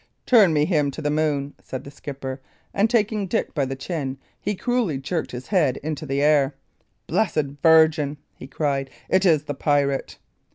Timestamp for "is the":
9.27-9.53